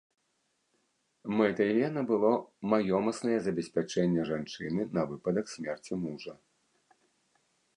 Мэтай 1.41 1.71
вена 1.79 2.01
было 2.13 2.31
маёмаснае 2.73 3.35
забеспячэнне 3.49 4.21
жанчыны 4.31 4.81
на 4.99 5.05
выпадак 5.13 5.45
смерці 5.57 5.93
мужа. 6.07 6.33